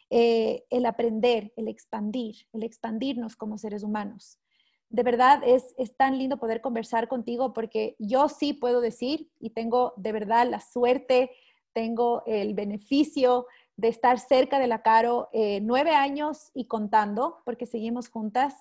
[0.08, 4.38] Eh, el aprender, el expandir, el expandirnos como seres humanos.
[4.88, 9.50] De verdad es, es tan lindo poder conversar contigo porque yo sí puedo decir y
[9.50, 11.32] tengo de verdad la suerte,
[11.72, 13.46] tengo el beneficio
[13.76, 18.54] de estar cerca de la Caro eh, nueve años y contando, porque seguimos juntas.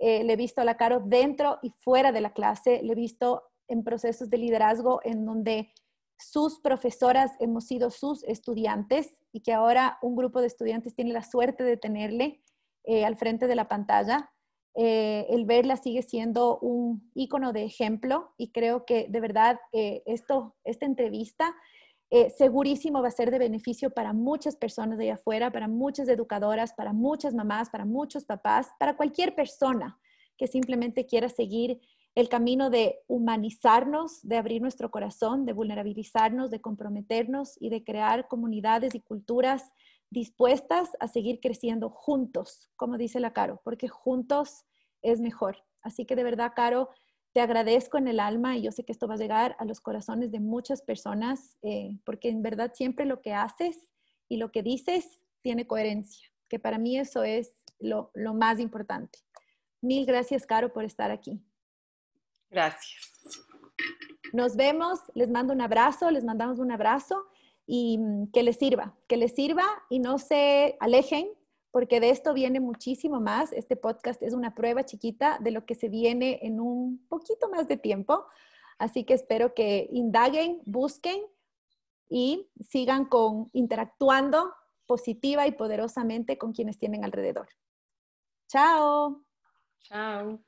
[0.00, 2.96] Eh, le he visto a la Caro dentro y fuera de la clase, le he
[2.96, 5.72] visto en procesos de liderazgo en donde
[6.18, 11.22] sus profesoras hemos sido sus estudiantes y que ahora un grupo de estudiantes tiene la
[11.22, 12.42] suerte de tenerle
[12.84, 14.30] eh, al frente de la pantalla.
[14.74, 20.56] Eh, el verla sigue siendo un icono de ejemplo y creo que de verdad esto,
[20.64, 21.54] esta entrevista
[22.36, 26.72] segurísimo va a ser de beneficio para muchas personas de allá afuera, para muchas educadoras,
[26.72, 29.98] para muchas mamás, para muchos papás, para cualquier persona
[30.36, 31.80] que simplemente quiera seguir
[32.14, 38.26] el camino de humanizarnos, de abrir nuestro corazón, de vulnerabilizarnos, de comprometernos y de crear
[38.26, 39.72] comunidades y culturas
[40.10, 44.64] dispuestas a seguir creciendo juntos, como dice la Caro, porque juntos
[45.02, 45.64] es mejor.
[45.82, 46.90] Así que de verdad, Caro,
[47.32, 49.80] te agradezco en el alma y yo sé que esto va a llegar a los
[49.80, 53.76] corazones de muchas personas, eh, porque en verdad siempre lo que haces
[54.28, 59.20] y lo que dices tiene coherencia, que para mí eso es lo, lo más importante.
[59.80, 61.40] Mil gracias, Caro, por estar aquí.
[62.50, 63.46] Gracias.
[64.32, 67.26] Nos vemos, les mando un abrazo, les mandamos un abrazo
[67.66, 71.28] y mm, que les sirva, que les sirva y no se alejen
[71.70, 73.52] porque de esto viene muchísimo más.
[73.52, 77.68] Este podcast es una prueba chiquita de lo que se viene en un poquito más
[77.68, 78.26] de tiempo.
[78.78, 81.20] Así que espero que indaguen, busquen
[82.08, 84.52] y sigan con interactuando
[84.86, 87.48] positiva y poderosamente con quienes tienen alrededor.
[88.48, 89.24] Chao.
[89.80, 90.40] Chao.